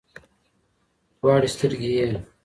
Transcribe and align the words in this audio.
دواړي 1.19 1.47
سترګي 1.55 1.89
یې 1.97 2.07